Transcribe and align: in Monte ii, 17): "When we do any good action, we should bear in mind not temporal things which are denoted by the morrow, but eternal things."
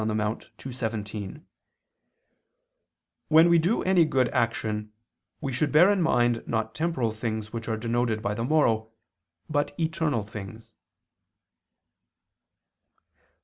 in 0.01 0.17
Monte 0.17 0.47
ii, 0.65 0.71
17): 0.73 1.45
"When 3.27 3.49
we 3.49 3.59
do 3.59 3.83
any 3.83 4.03
good 4.03 4.29
action, 4.29 4.91
we 5.41 5.53
should 5.53 5.71
bear 5.71 5.91
in 5.91 6.01
mind 6.01 6.41
not 6.47 6.73
temporal 6.73 7.11
things 7.11 7.53
which 7.53 7.67
are 7.67 7.77
denoted 7.77 8.19
by 8.19 8.33
the 8.33 8.43
morrow, 8.43 8.89
but 9.47 9.79
eternal 9.79 10.23
things." 10.23 10.73